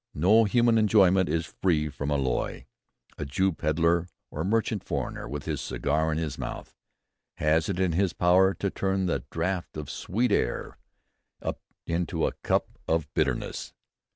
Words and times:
no 0.15 0.45
human 0.45 0.79
enjoyment 0.79 1.29
is 1.29 1.45
free 1.45 1.87
from 1.87 2.09
alloy. 2.09 2.65
A 3.19 3.23
Jew 3.25 3.51
pedlar 3.51 4.07
or 4.31 4.43
mendicant 4.43 4.83
foreigner 4.83 5.29
with 5.29 5.45
his 5.45 5.61
cigar 5.61 6.11
in 6.11 6.17
his 6.17 6.39
mouth, 6.39 6.73
has 7.37 7.69
it 7.69 7.79
in 7.79 7.91
his 7.91 8.11
power 8.11 8.55
to 8.55 8.71
turn 8.71 9.05
the 9.05 9.25
draft 9.29 9.77
of 9.77 9.91
sweet 9.91 10.31
air 10.31 10.79
into 11.85 12.25
a 12.25 12.31
cup 12.41 12.79
of 12.87 13.13
bitterness." 13.13 13.73